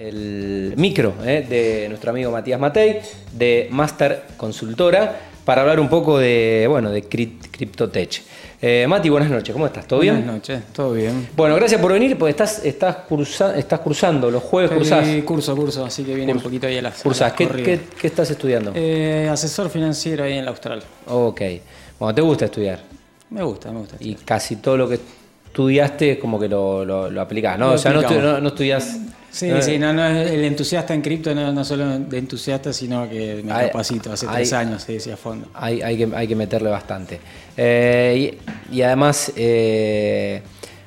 [0.00, 3.00] el micro eh, de nuestro amigo Matías Matei,
[3.32, 8.22] de Master Consultora, para hablar un poco de, bueno, de CryptoTech.
[8.62, 9.86] Eh, Mati, buenas noches, ¿cómo estás?
[9.86, 10.16] ¿Todo bien?
[10.16, 11.28] Buenas noches, todo bien.
[11.36, 12.96] Bueno, gracias por venir, porque estás, estás,
[13.56, 15.06] estás cursando, los jueves cursás.
[15.24, 17.02] curso, curso, así que viene un poquito ahí a las.
[17.02, 17.48] Cursás, ¿Qué,
[17.98, 18.72] qué, estás estudiando?
[18.74, 20.82] Eh, asesor financiero ahí en la Austral.
[21.08, 21.40] Ok.
[21.98, 22.80] Bueno, ¿te gusta estudiar?
[23.30, 23.96] Me gusta, me gusta.
[24.00, 24.98] Y casi todo lo que
[25.46, 27.72] estudiaste es como que lo, lo, aplicás, ¿no?
[27.72, 28.98] o sea, no, no, no estudias
[29.30, 33.42] Sí, sí, no, no, el entusiasta en cripto no, no solo de entusiasta, sino que
[33.44, 35.48] me capacito hace tres años, sí, sí, a fondo.
[35.54, 37.20] Hay, hay, que, hay que meterle bastante.
[37.56, 38.36] Eh,
[38.72, 40.42] y, además, eh,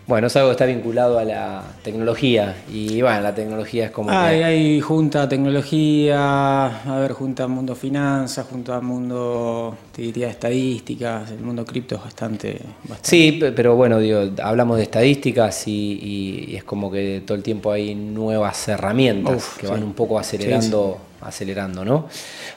[0.06, 2.56] bueno, es algo que está vinculado a la tecnología.
[2.72, 4.12] Y bueno, la tecnología es como.
[4.12, 11.32] Hay, hay junta tecnología, a ver, junta mundo finanzas, junta mundo, te diría, estadísticas.
[11.32, 12.60] El mundo cripto es bastante,
[13.02, 17.96] Sí, pero bueno, digo, hablamos de estadísticas y, es como que todo el tiempo hay
[17.96, 22.08] nuevas herramientas que van un poco acelerando acelerando, ¿no?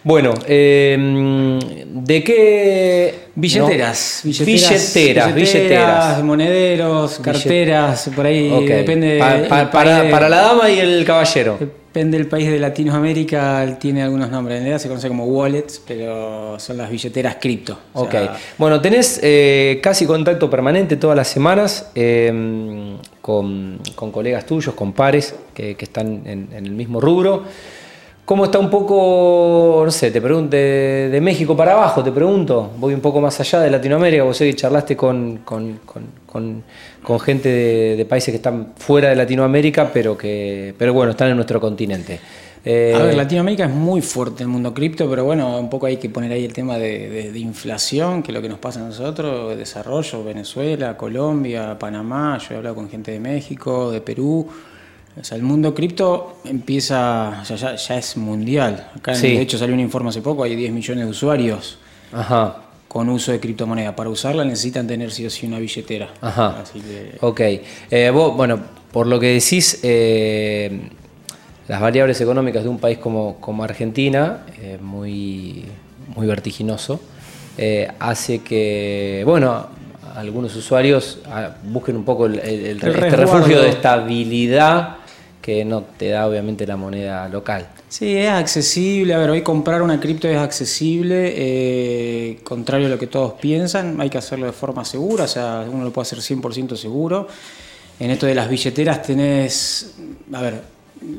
[0.03, 1.59] Bueno, em,
[2.05, 3.15] ¿de qué?
[3.35, 9.19] Billeteras, billeteras, billeteras, monederos, carteras, por ahí depende.
[9.19, 11.59] para, la dama y el caballero.
[11.59, 14.59] Depende del país de Latinoamérica, tiene algunos nombres.
[14.59, 17.79] En realidad se conoce como wallets, pero son las billeteras cripto.
[17.95, 18.15] Ok.
[18.59, 23.81] bueno, tenés eh, casi contacto permanente todas las semanas em, con,
[24.13, 27.45] colegas tuyos, con pares que, están en el mismo rubro.
[28.27, 32.73] ¿Cómo está un poco, no sé, te pregunto, de, México para abajo, te pregunto?
[32.77, 35.45] Voy un poco más allá de Latinoamérica, vos sé que charlaste con,
[37.25, 37.49] gente
[37.97, 42.19] de, países que están fuera de Latinoamérica, pero que pero bueno, están en nuestro continente.
[42.65, 45.99] Eh, a ver, Latinoamérica es muy fuerte el mundo cripto, pero bueno, un poco hay
[45.99, 49.57] que poner ahí el tema de, inflación, que es lo que nos pasa a nosotros,
[49.57, 54.49] desarrollo, Venezuela, Colombia, Panamá, yo he hablado con gente de México, de Perú.
[55.19, 58.91] O sea, el mundo cripto empieza, o sea, ya, es mundial.
[58.95, 61.79] Acá, de hecho, salió un informe hace poco, hay 10 millones de usuarios
[62.87, 63.97] con uso de criptomoneda.
[63.97, 66.11] Para usarla necesitan tener sí o sí una billetera.
[66.21, 66.63] Ajá.
[67.21, 67.41] Ok.
[67.91, 68.61] Eh, vos, bueno,
[68.93, 70.91] por lo que decís, eh,
[71.67, 75.65] las variables económicas de un país como, como Argentina, eh, muy,
[76.15, 77.01] muy vertiginoso,
[77.99, 79.67] hace que, bueno,
[80.15, 84.97] algunos usuarios ah, busquen un poco el, este refugio de estabilidad
[85.47, 87.69] que no te da obviamente la moneda local.
[87.89, 89.15] Sí, es accesible.
[89.15, 94.01] A ver, hoy comprar una cripto es accesible, eh, contrario a lo que todos piensan.
[94.01, 97.29] Hay que hacerlo de forma segura, o sea, uno lo puede hacer 100% seguro.
[98.01, 99.95] En esto de las billeteras tenés,
[100.33, 100.63] a ver,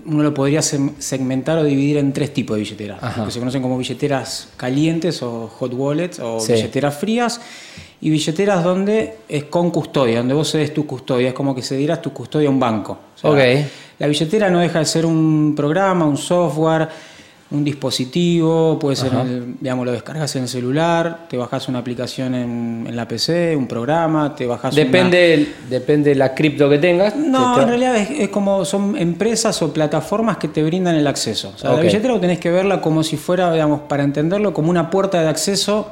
[0.05, 3.77] uno lo podría segmentar o dividir en tres tipos de billeteras, que se conocen como
[3.77, 7.39] billeteras calientes o hot wallets o billeteras frías
[7.99, 11.75] y billeteras donde es con custodia, donde vos cedes tu custodia, es como que se
[11.75, 12.97] dieras tu custodia a un banco.
[13.99, 16.87] La billetera no deja de ser un programa, un software,
[17.49, 19.11] un dispositivo, puede ser,
[19.59, 24.35] digamos, lo descargas en el celular, te bajas una aplicación en, la PC, un programa,
[24.35, 27.15] te bajas Depende, depende de la cripto que tengas.
[27.15, 31.53] No, en realidad es, como son empresas o plataformas que te brindan el acceso.
[31.55, 34.91] O sea, la billetera tenés que verla como si fuera, digamos, para entenderlo, como una
[34.91, 35.91] puerta de acceso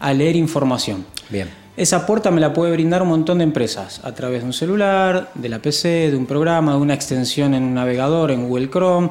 [0.00, 1.04] a leer información.
[1.28, 1.48] Bien.
[1.76, 5.30] Esa puerta me la puede brindar un montón de empresas, a través de un celular,
[5.34, 9.08] de la PC, de un programa, de una extensión en un navegador, en Google Chrome.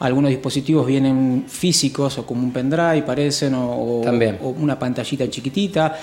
[0.00, 4.02] Algunos dispositivos vienen físicos o como un pendrive, parecen, o,
[4.58, 5.96] una pantallita chiquitita.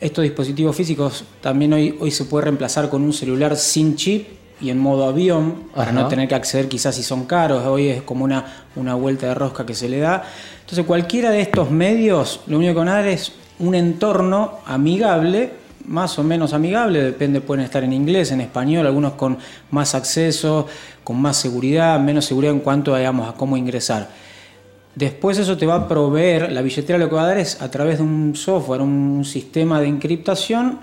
[0.00, 4.28] Estos dispositivos físicos también hoy, hoy se puede reemplazar con un celular sin chip
[4.62, 8.02] y en modo avión, para no tener que acceder quizás si son caros, hoy es
[8.02, 10.22] como una, una vuelta de rosca que se le da.
[10.60, 15.50] Entonces cualquiera de estos medios, lo único que van a dar es un entorno amigable,
[15.86, 19.38] más o menos amigable, depende, pueden estar en inglés, en español, algunos con
[19.70, 20.66] más acceso,
[21.04, 24.08] con más seguridad, menos seguridad en cuanto digamos, a cómo ingresar.
[24.94, 27.70] Después eso te va a proveer, la billetera lo que va a dar es a
[27.70, 30.80] través de un software, un sistema de encriptación,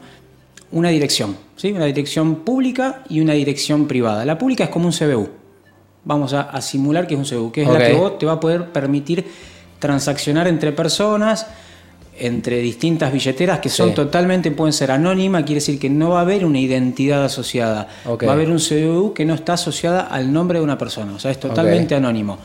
[0.72, 1.72] una dirección, ¿sí?
[1.72, 4.26] una dirección pública y una dirección privada.
[4.26, 5.30] La pública es como un CBU.
[6.06, 8.40] Vamos a, simular que es un CBU, que es la que vos te va a
[8.40, 9.26] poder permitir
[9.80, 11.48] transaccionar entre personas,
[12.20, 16.22] entre distintas billeteras que son totalmente, pueden ser anónimas, quiere decir que no va a
[16.22, 17.88] haber una identidad asociada.
[18.06, 21.20] Va a haber un CBU que no está asociada al nombre de una persona, o
[21.20, 22.40] sea, es totalmente anónimo.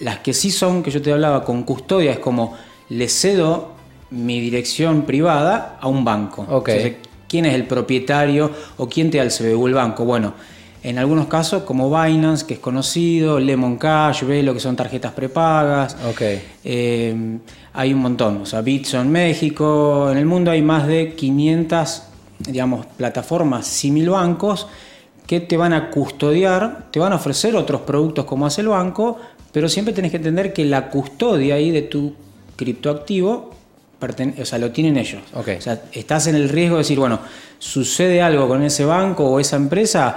[0.00, 2.54] Las que sí son, que yo te hablaba con custodia, es como
[2.90, 3.72] le cedo
[4.10, 6.62] mi dirección privada a un banco.
[7.28, 9.66] ¿Quién es el propietario o quién te da el CBU?
[9.66, 10.04] El banco.
[10.04, 10.32] Bueno,
[10.82, 15.96] en algunos casos, como Binance, que es conocido, Lemon Cash, lo que son tarjetas prepagas.
[16.12, 16.42] Okay.
[16.64, 17.38] Eh,
[17.72, 18.42] hay un montón.
[18.42, 20.08] O sea, Bitson México.
[20.10, 22.02] En el mundo hay más de 500,
[22.40, 24.68] digamos, plataformas, simil bancos
[25.26, 29.18] que te van a custodiar, te van a ofrecer otros productos como hace el banco,
[29.52, 32.14] pero siempre tenés que entender que la custodia ahí de tu
[32.56, 33.58] criptoactivo
[34.40, 35.20] o sea, lo tienen ellos.
[35.34, 37.18] O sea, estás en el riesgo de decir, bueno,
[37.58, 40.16] sucede algo con ese banco o esa empresa,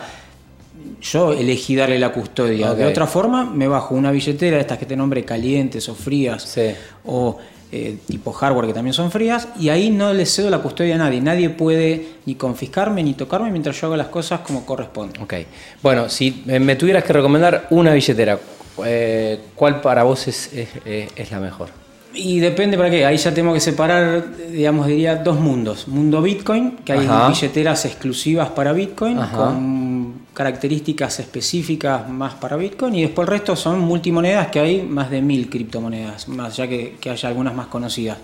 [1.02, 2.74] yo elegí darle la custodia.
[2.74, 6.58] De otra forma, me bajo una billetera estas que te nombre calientes o frías,
[7.06, 7.38] o
[7.72, 10.98] eh, tipo hardware que también son frías, y ahí no le cedo la custodia a
[10.98, 11.22] nadie.
[11.22, 15.20] Nadie puede ni confiscarme ni tocarme mientras yo haga las cosas como corresponde.
[15.22, 15.34] Ok.
[15.82, 18.40] Bueno, si me tuvieras que recomendar una billetera,
[18.86, 21.82] eh, ¿cuál para vos es, es la mejor?
[22.14, 23.06] Y depende para qué.
[23.06, 25.88] Ahí ya tengo que separar, digamos, diría dos mundos.
[25.88, 29.91] Mundo Bitcoin, que hay billeteras exclusivas para Bitcoin, con
[30.34, 32.96] características específicas más para Bitcoin.
[32.96, 36.98] Y después el resto son multimonedas, que hay más de mil criptomonedas, más ya que,
[37.10, 38.18] haya algunas más conocidas.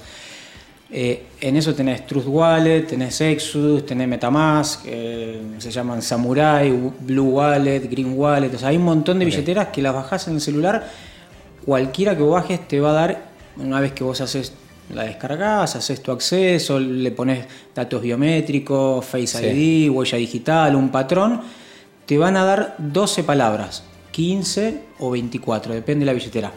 [0.89, 7.31] Eh, en eso tenés Truth Wallet, tenés Exodus, tenés Metamask, eh, se llaman Samurai, Blue
[7.31, 8.53] Wallet, Green Wallet.
[8.56, 10.89] O sea, hay un montón de billeteras que las bajás en el celular.
[11.65, 13.27] Cualquiera que bajes te va a dar
[13.57, 14.53] una vez que vos haces
[14.94, 17.45] la descargas, haces tu acceso, le pones
[17.75, 21.42] datos biométricos, Face ID, huella digital, un patrón,
[22.07, 26.51] te van a dar 12 palabras, 15 o 24, depende de la billetera.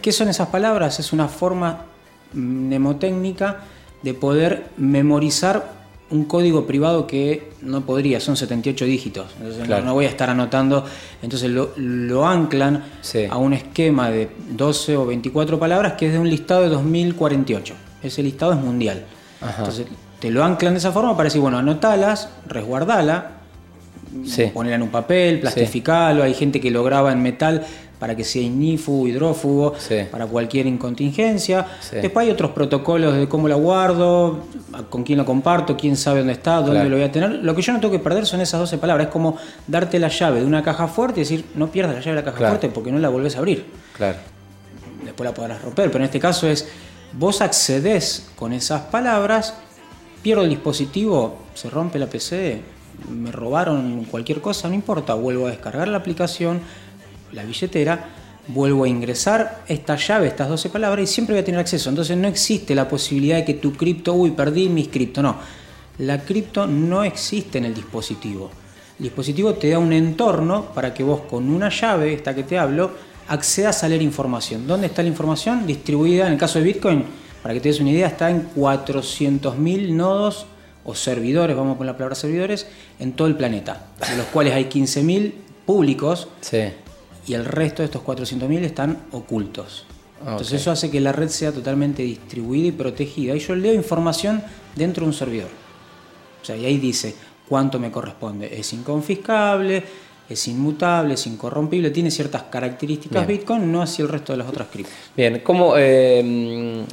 [0.00, 1.00] ¿Qué son esas palabras?
[1.00, 1.86] Es una forma
[2.32, 3.58] mnemotécnica
[4.00, 9.26] de poder memorizar un código privado que no podría, son 78 dígitos.
[9.40, 10.84] Entonces no, voy a estar anotando.
[11.20, 12.84] Entonces lo, anclan
[13.28, 17.74] a un esquema de 12 o 24 palabras que es de un listado de 2048.
[18.02, 19.04] Ese listado es mundial.
[19.58, 19.86] Entonces
[20.20, 23.41] te lo anclan de esa forma para decir, bueno, anotalas, resguardala,
[24.52, 26.22] ponerla en un papel, plastificalo.
[26.22, 27.64] Hay gente que lo graba en metal
[28.02, 29.74] para que sea ignífugo, hidrófugo,
[30.10, 31.64] para cualquier incontingencia.
[31.92, 34.40] Después hay otros protocolos de cómo la guardo,
[34.90, 37.30] con quién lo comparto, quién sabe dónde está, dónde lo voy a tener.
[37.30, 39.06] Lo que yo no tengo que perder son esas 12 palabras.
[39.06, 39.36] Es como
[39.68, 42.32] darte la llave de una caja fuerte y decir, no pierdas la llave de la
[42.32, 43.66] caja fuerte porque no la volvés a abrir.
[43.96, 44.18] Claro.
[45.04, 46.68] Después la podrás romper, pero en este caso es,
[47.12, 49.54] vos accedes con esas palabras,
[50.22, 52.62] pierdo el dispositivo, se rompe la PC,
[53.10, 56.60] me robaron cualquier cosa, no importa, vuelvo a descargar la aplicación
[57.32, 58.08] la billetera,
[58.48, 61.88] vuelvo a ingresar esta llave, estas 12 palabras y siempre voy a tener acceso.
[61.90, 65.22] Entonces no existe la posibilidad de que tu cripto, uy, perdí mis cripto.
[65.22, 65.36] No,
[65.98, 68.50] la cripto no existe en el dispositivo.
[68.98, 72.58] El dispositivo te da un entorno para que vos con una llave, esta que te
[72.58, 72.90] hablo,
[73.28, 74.66] accedas a leer información.
[74.66, 75.66] ¿Dónde está la información?
[75.66, 77.04] Distribuida, en el caso de Bitcoin,
[77.42, 80.46] para que te des una idea, está en 400.000 nodos
[80.84, 82.66] o servidores, vamos con la palabra servidores,
[82.98, 85.32] en todo el planeta, de los cuales hay 15.000
[85.64, 86.72] públicos sí
[87.26, 89.86] y el resto de estos 400.000 están ocultos.
[90.20, 93.34] Entonces eso hace que la red sea totalmente distribuida y protegida.
[93.34, 94.42] Y yo leo información
[94.76, 95.48] dentro de un servidor.
[96.40, 97.14] O sea, y ahí dice
[97.48, 98.48] cuánto me corresponde.
[98.56, 99.82] Es inconfiscable,
[100.28, 104.68] es inmutable, es incorrompible, tiene ciertas características Bitcoin, no así el resto de las otras
[104.68, 104.94] criptos.
[105.16, 106.84] Bien, ¿cómo, eh,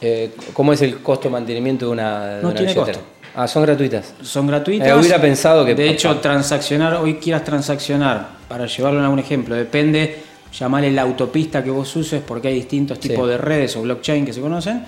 [0.00, 3.00] eh, ¿cómo es el costo de mantenimiento de una, no tiene costo.
[3.34, 4.14] Ah, son gratuitas.
[4.22, 4.88] Son gratuitas.
[4.88, 5.74] Eh, hubiera pensado que.
[5.74, 10.22] De hecho, transaccionar, hoy quieras transaccionar, para llevarlo a un ejemplo, depende,
[10.52, 14.32] llamarle la autopista que vos uses, porque hay distintos tipos de redes o blockchain que
[14.32, 14.84] se conocen,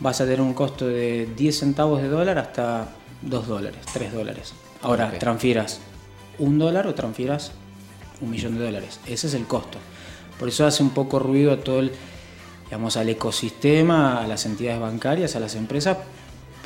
[0.00, 2.88] vas a tener un costo de 10 centavos de dólar hasta
[3.22, 4.52] 2 dólares, 3 dólares.
[4.82, 5.80] Ahora, transfieras
[6.38, 7.52] un dólar o transfieras
[8.20, 9.00] un millón de dólares.
[9.06, 9.78] Ese es el costo.
[10.38, 11.92] Por eso hace un poco ruido a todo el,
[12.66, 15.96] digamos, al ecosistema, a las entidades bancarias, a las empresas,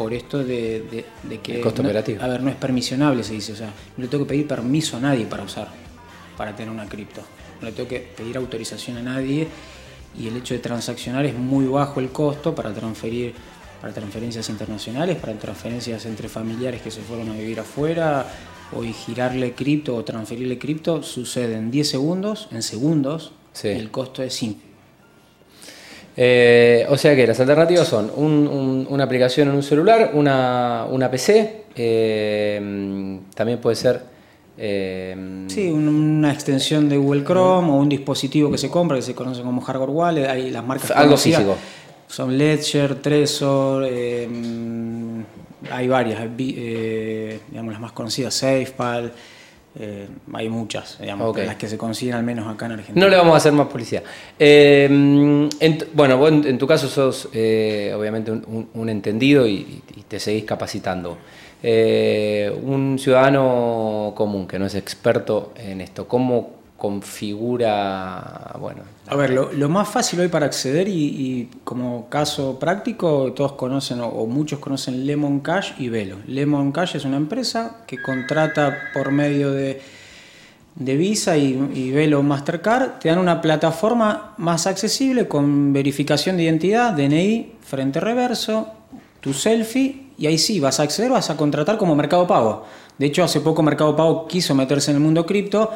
[0.00, 1.04] por esto de,
[1.42, 1.56] que...
[1.56, 2.22] El costo operativo.
[2.22, 3.52] A ver, no es permisionable, se dice.
[3.52, 5.68] O sea, no le tengo que pedir permiso a nadie para usar,
[6.38, 7.20] para tener una cripto.
[7.60, 9.46] No le tengo que pedir autorización a nadie
[10.18, 13.34] y el hecho de transaccionar es muy bajo el costo para transferir
[13.82, 18.26] para transferencias internacionales, para transferencias entre familiares que se fueron a vivir afuera,
[18.72, 23.32] o girarle cripto o transferirle cripto, sucede en 10 segundos, en segundos,
[23.64, 24.69] y el costo es simple.
[26.16, 33.20] Eh, o sea que las alternativas son una aplicación en un celular, una, PC, eh,
[33.34, 34.10] también puede ser...
[34.62, 39.14] Eh, sí, una extensión de Google Chrome o un dispositivo que se compra que se
[39.14, 41.56] conoce como hardware wallet, hay las marcas algo físico.
[42.06, 49.12] Son Ledger, Trezor, hay varias, digamos las más conocidas, SafePal.
[49.78, 53.00] Eh, hay muchas, digamos, las que se consiguen al menos acá en Argentina.
[53.00, 54.02] No le vamos a hacer más publicidad.
[54.38, 55.48] Eh,
[55.94, 61.18] bueno, vos en, tu caso sos eh, obviamente un, entendido y, y, te seguís capacitando.
[61.62, 68.84] un ciudadano común que no es experto en esto, ¿cómo configura, bueno...
[69.06, 74.24] A ver, lo, más fácil hoy para acceder y, como caso práctico, todos conocen o,
[74.24, 76.16] muchos conocen Lemon Cash y Velo.
[76.26, 79.82] Lemon Cash es una empresa que contrata por medio de
[80.76, 86.44] de Visa y, y Velo Mastercard, te dan una plataforma más accesible con verificación de
[86.44, 88.68] identidad, DNI, frente reverso,
[89.20, 92.64] tu selfie, y ahí sí, vas a acceder, vas a contratar como Mercado Pago.
[92.96, 95.70] De hecho, hace poco Mercado Pago quiso meterse en el mundo cripto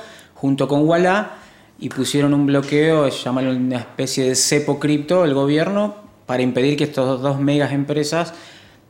[0.44, 1.30] junto con Walla
[1.78, 5.94] y pusieron un bloqueo, llaman una especie de cepo cripto, el gobierno,
[6.26, 8.34] para impedir que estas dos megas empresas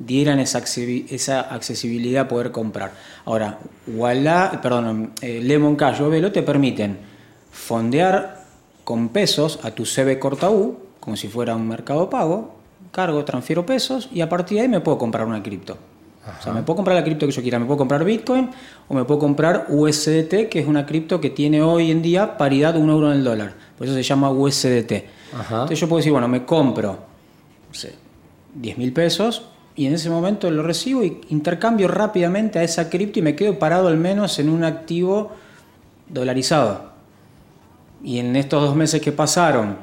[0.00, 2.94] dieran esa, accesibilidad a poder comprar.
[3.24, 6.98] Ahora, Walla, perdón, eh, Lemon Cash o Velo te permiten
[7.52, 8.42] fondear
[8.82, 12.56] con pesos a tu CB Corta U, como si fuera un mercado pago,
[12.90, 15.78] cargo, transfiero pesos y a partir de ahí me puedo comprar una cripto.
[16.26, 18.50] O sea, me puedo comprar la cripto que yo quiera, me puedo comprar Bitcoin
[18.88, 22.76] o me puedo comprar USDT, que es una cripto que tiene hoy en día paridad
[22.76, 23.54] un euro en el dólar.
[23.76, 24.92] Por eso se llama USDT.
[25.50, 27.14] Entonces yo puedo decir, bueno, me compro
[27.74, 27.94] no sé,
[28.54, 29.42] 10 mil pesos
[29.74, 33.58] y en ese momento lo recibo y intercambio rápidamente a esa cripto y me quedo
[33.58, 35.32] parado al menos en un activo
[36.08, 36.92] dolarizado.
[38.04, 39.78] Y en estos dos meses que pasaron,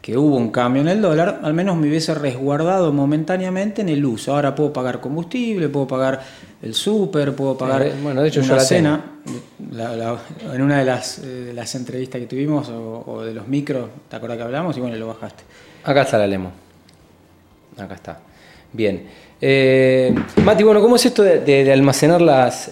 [0.00, 4.04] que hubo un cambio en el dólar, al menos me hubiese resguardado momentáneamente en el
[4.04, 4.34] uso.
[4.34, 6.22] Ahora puedo pagar combustible, puedo pagar
[6.62, 9.04] el súper, puedo pagar eh, bueno, de hecho, una yo cena.
[9.60, 14.38] en una de las, eh, las, entrevistas que tuvimos o, de los micros, ¿te acuerdas
[14.38, 14.76] que hablamos?
[14.76, 15.42] Y bueno, lo bajaste.
[15.84, 16.52] Acá está la Lemo.
[17.76, 18.20] Acá está.
[18.72, 19.27] Bien.
[19.40, 20.12] Eh,
[20.44, 22.70] Mati, bueno, ¿cómo es esto de, almacenar las,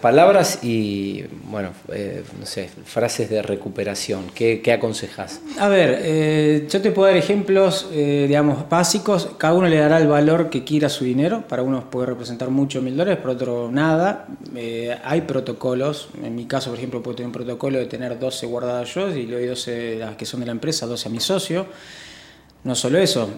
[0.00, 4.26] palabras y, bueno, eh, no sé, frases de recuperación?
[4.32, 5.40] ¿Qué, aconsejas?
[5.58, 9.30] A ver, eh, yo te puedo dar ejemplos, digamos, básicos.
[9.38, 11.42] Cada uno le dará el valor que quiera su dinero.
[11.48, 14.26] Para unos puede representar mucho mil dólares, para otro nada.
[15.04, 16.10] hay protocolos.
[16.22, 19.26] En mi caso, por ejemplo, puedo tener un protocolo de tener 12 guardadas yo y
[19.26, 21.66] le doy 12 las que son de la empresa, 12 a mi socio.
[22.64, 23.30] No solo eso,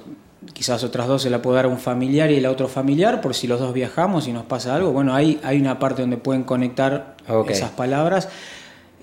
[0.53, 3.35] quizás otras dos se la puedo dar a un familiar y el otro familiar, por
[3.35, 4.93] si los dos viajamos y nos pasa algo.
[4.93, 7.17] Bueno, hay, hay una parte donde pueden conectar
[7.49, 8.29] esas palabras.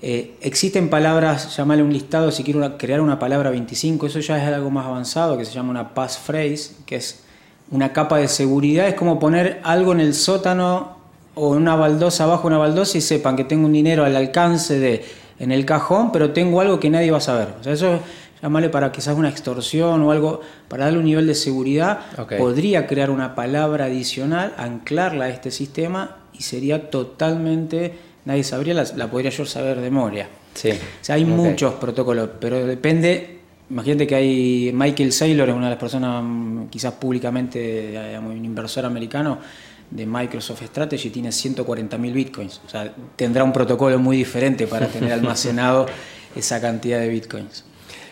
[0.00, 4.52] Eh, existen palabras, llamarle un listado, si quiero crear una palabra 25, eso ya es
[4.52, 7.24] algo más avanzado, que se llama una passphrase, que es
[7.70, 10.96] una capa de seguridad, es como poner algo en el sótano
[11.34, 14.78] o en una baldosa, abajo una baldosa y sepan que tengo un dinero al alcance
[14.78, 15.04] de
[15.38, 17.48] en el cajón, pero tengo algo que nadie va a saber.
[17.60, 18.00] O sea, eso
[18.42, 22.00] llamarle para quizás una extorsión o algo, para darle un nivel de seguridad,
[22.38, 29.10] podría crear una palabra adicional, anclarla a este sistema y sería totalmente, nadie sabría, la,
[29.10, 30.28] podría yo saber de memoria.
[30.54, 30.70] Sí.
[30.70, 33.40] O sea, hay muchos protocolos, pero depende,
[33.70, 38.84] imagínate que hay Michael Saylor, es una de las personas mm, quizás públicamente, un inversor
[38.84, 39.38] americano,
[39.90, 42.60] de Microsoft Strategy tiene 140.000 bitcoins.
[42.66, 45.86] O sea, tendrá un protocolo muy diferente para tener almacenado
[46.36, 47.64] esa cantidad de bitcoins.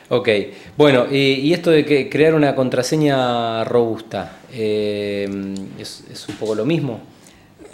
[0.08, 0.28] Ok,
[0.76, 5.28] bueno, y, esto de que crear una contraseña robusta, eh,
[5.78, 7.00] ¿es, un poco lo mismo?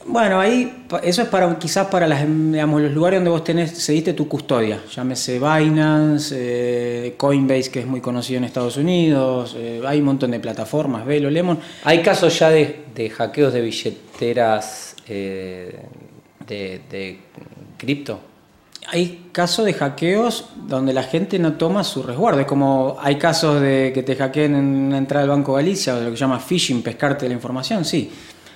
[0.07, 4.15] Bueno, ahí eso es para quizás para las, digamos, los lugares donde vos tenés, cediste
[4.15, 9.99] tu custodia, llámese Binance, eh, Coinbase, que es muy conocido en Estados Unidos, eh, hay
[9.99, 11.59] un montón de plataformas, Velo, Lemon.
[11.85, 15.81] ¿Hay casos ya de, hackeos de billeteras de,
[16.49, 17.19] de
[17.77, 18.32] cripto?
[18.89, 22.41] Hay casos de hackeos donde la gente no toma su resguardo.
[22.41, 26.01] Es como hay casos de que te hackeen en la entrada del Banco Galicia, o
[26.01, 28.11] lo que llama phishing, pescarte la información, sí.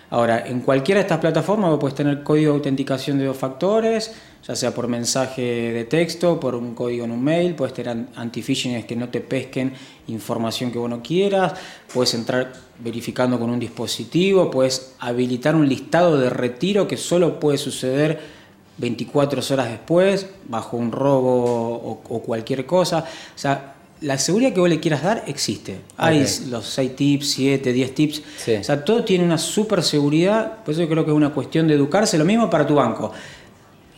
[0.09, 4.13] Ahora, en cualquiera de estas plataformas vos puedes tener código de autenticación de dos factores,
[4.47, 5.43] ya sea por mensaje
[5.73, 9.73] de texto, por un código en un mail, puedes tener anti-phishing que no te pesquen
[10.07, 11.55] información que vos no quieras,
[11.93, 17.59] puedes entrar verificando con un dispositivo, puedes habilitar un listado de retiro que solo puede
[17.59, 18.36] suceder
[18.79, 23.01] 24 horas después, bajo un robo o, cualquier cosa.
[23.35, 25.81] O sea, la seguridad que vos le quieras dar existe.
[25.97, 28.23] Hay los 6 tips, 7, 10 tips.
[28.61, 30.65] O sea, todo tiene una super seguridad.
[30.65, 32.19] Por eso yo creo que es una cuestión de educarse.
[32.19, 33.13] Lo mismo para tu banco.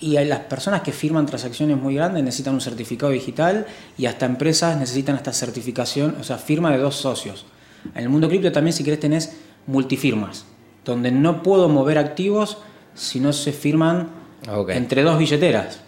[0.00, 3.66] Y las personas que firman transacciones muy grandes necesitan un certificado digital
[3.96, 7.46] y hasta empresas necesitan esta certificación, o sea, firma de dos socios.
[7.96, 9.32] En el mundo cripto también si querés tenés
[9.66, 10.44] multifirmas,
[10.84, 12.58] donde no puedo mover activos
[12.94, 14.17] si no se firman
[14.68, 15.80] entre dos billeteras.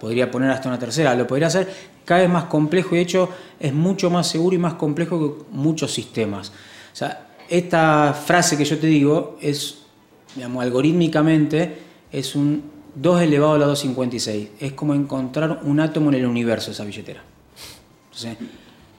[0.00, 1.68] Podría poner hasta una tercera, lo podría hacer
[2.04, 3.28] cada vez más complejo y de hecho
[3.60, 6.50] es mucho más seguro y más complejo que muchos sistemas.
[6.92, 9.82] O sea, esta frase que yo te digo es,
[10.34, 11.78] digamos, algorítmicamente
[12.10, 14.48] es un 2 elevado a la 256.
[14.60, 17.22] Es como encontrar un átomo en el universo esa billetera.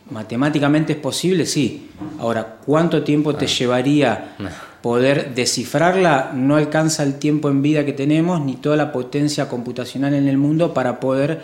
[0.10, 1.89] Matemáticamente es posible, sí.
[2.19, 3.50] Ahora, ¿cuánto tiempo te ah.
[3.50, 4.36] llevaría
[4.83, 10.13] poder descifrarla, no alcanza el tiempo en vida que tenemos ni toda la potencia computacional
[10.13, 11.39] en el mundo para poder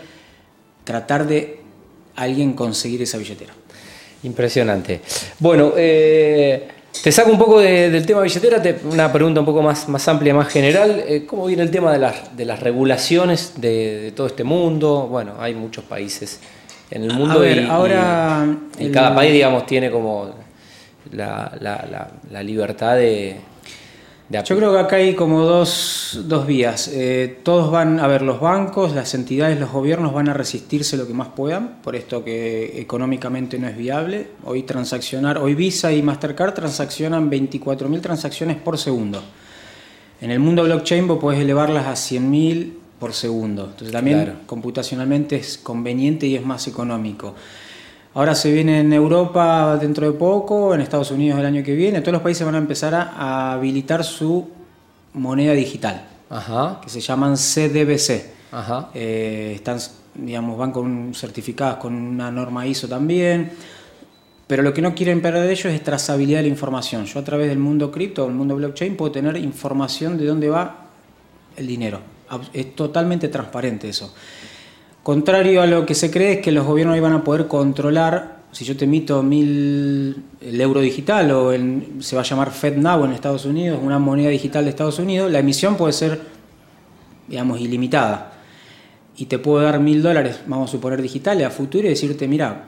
[0.83, 1.61] tratar de
[2.17, 3.53] alguien conseguir esa billetera.
[4.23, 4.99] Impresionante.
[5.39, 6.67] Bueno, eh,
[7.01, 8.61] Te saco un poco del tema billetera,
[8.91, 11.01] una pregunta un poco más, más amplia, más general.
[11.07, 15.07] Eh, ¿Cómo viene el tema de las, de las regulaciones de, todo este mundo?
[15.09, 16.41] Bueno, hay muchos países
[16.91, 20.31] en el mundo y, ahora y, cada país, digamos, tiene como
[21.11, 23.39] la, la libertad de,
[24.29, 26.87] yo creo que acá hay como dos, vías.
[26.93, 31.07] Eh, todos van, a ver, los bancos, las entidades, los gobiernos van a resistirse lo
[31.07, 34.27] que más puedan, por esto que económicamente no es viable.
[34.45, 39.23] Hoy transaccionar, hoy Visa y Mastercard transaccionan 24.000 transacciones por segundo.
[40.21, 43.65] En el mundo blockchain vos podés elevarlas a 100.000 por segundo.
[43.65, 47.33] Entonces también computacionalmente es conveniente y es más económico.
[48.13, 52.01] Ahora se viene en Europa dentro de poco, en Estados Unidos el año que viene,
[52.01, 54.49] todos los países van a empezar a, habilitar su
[55.13, 56.07] moneda digital,
[56.81, 58.39] que se llaman CDBC.
[58.95, 59.77] Eh, están,
[60.15, 63.51] digamos, van con certificadas con una norma ISO también,
[64.47, 67.05] pero lo que no quieren perder de ellos es trazabilidad de la información.
[67.05, 70.87] Yo a través del mundo cripto, el mundo blockchain, puedo tener información de dónde va
[71.55, 71.99] el dinero.
[72.53, 74.13] Es totalmente transparente eso.
[75.03, 78.65] Contrario a lo que se cree es que los gobiernos iban a poder controlar, si
[78.65, 81.51] yo te emito mil, el euro digital o
[81.99, 85.39] se va a llamar FedNow en Estados Unidos, una moneda digital de Estados Unidos, la
[85.39, 86.19] emisión puede ser,
[87.27, 88.33] digamos, ilimitada.
[89.17, 92.67] Y te puedo dar mil dólares, vamos a suponer digitales, a futuro y decirte, mira,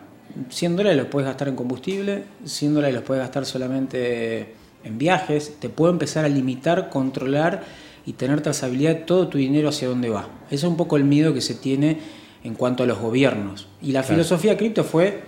[0.49, 4.53] 100 dólares los puedes gastar en combustible, 100 dólares los puedes gastar solamente
[4.83, 7.63] en viajes, te puedo empezar a limitar, controlar
[8.05, 10.27] y tener trazabilidad de todo tu dinero hacia dónde va.
[10.47, 11.99] Ese es un poco el miedo que se tiene
[12.43, 13.67] en cuanto a los gobiernos.
[13.81, 15.23] Y la filosofía cripto fue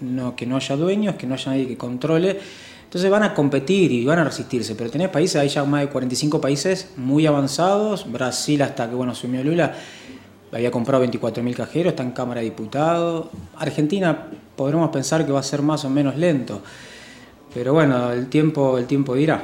[0.00, 2.38] no, que no haya dueños, que no haya nadie que controle.
[2.84, 5.88] Entonces van a competir y van a resistirse, pero tenés países, hay ya más de
[5.88, 9.74] 45 países muy avanzados, Brasil hasta que bueno asumió Lula
[10.52, 15.42] había comprado 24.000 cajeros, está en Cámara de Diputados, Argentina podremos pensar que va a
[15.42, 16.60] ser más o menos lento,
[17.54, 19.42] pero bueno, el tiempo, el tiempo dirá.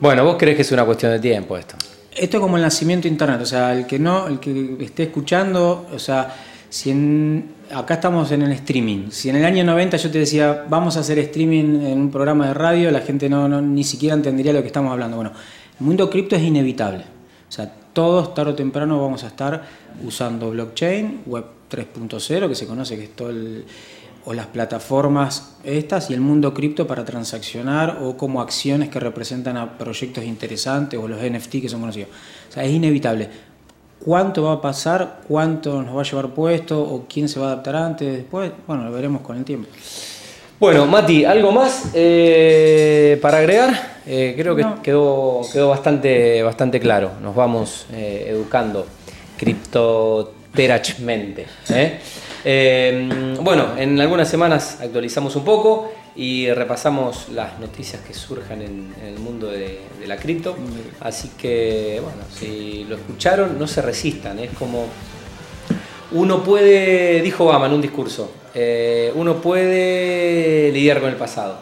[0.00, 1.76] Bueno, vos crees que es una cuestión de tiempo esto.
[2.16, 5.04] Esto es como el nacimiento de Internet, o sea, el que no, el que esté
[5.04, 6.34] escuchando, o sea,
[6.68, 10.64] si en, acá estamos en el streaming, si en el año 90 yo te decía,
[10.68, 14.52] vamos a hacer streaming en un programa de radio, la gente no, ni siquiera entendería
[14.52, 15.16] lo que estamos hablando.
[15.16, 15.32] Bueno,
[15.78, 17.04] el mundo cripto es inevitable,
[17.48, 19.62] o sea, todos tarde o temprano vamos a estar
[20.04, 23.64] usando blockchain, web 3.0, que se conoce que es todo el
[24.26, 29.56] o las plataformas estas y el mundo cripto para transaccionar o como acciones que representan
[29.56, 32.10] a proyectos interesantes o los NFT que son conocidos.
[32.48, 33.28] O sea, es inevitable.
[34.04, 35.20] ¿Cuánto va a pasar?
[35.26, 36.80] ¿Cuánto nos va a llevar puesto?
[36.80, 38.16] ¿O quién se va a adaptar antes?
[38.16, 39.68] Después, bueno, lo veremos con el tiempo.
[40.60, 43.94] Bueno, Mati, ¿algo más eh, para agregar?
[44.06, 47.12] Eh, creo que quedó, quedó bastante, bastante claro.
[47.22, 48.86] Nos vamos eh, educando
[49.36, 51.46] criptoterachmente.
[52.44, 58.94] Eh, bueno, en algunas semanas actualizamos un poco y repasamos las noticias que surjan en,
[59.02, 60.56] el mundo de, la cripto.
[61.00, 64.38] Así que, bueno, si lo escucharon, no se resistan.
[64.38, 64.86] Es como
[66.12, 71.58] uno puede, dijo Obama en un discurso, eh, uno puede lidiar con el pasado,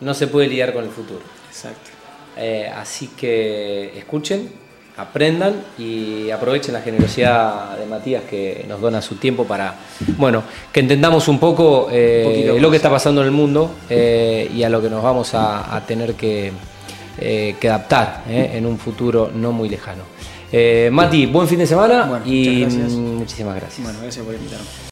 [0.00, 1.20] no se puede lidiar con el futuro.
[1.48, 1.90] Exacto.
[2.36, 4.50] Eh, así que escuchen,
[4.96, 9.74] aprendan y aprovechen la generosidad de Matías que nos dona su tiempo para,
[10.18, 14.62] bueno, que entendamos un poco eh, lo que está pasando en el mundo eh, y
[14.62, 16.52] a lo que nos vamos a, tener que,
[17.18, 20.02] eh, que adaptar en un futuro no muy lejano.
[20.90, 23.82] Mati, buen fin de semana y muchísimas gracias.
[23.82, 24.66] Bueno, gracias por invitarme.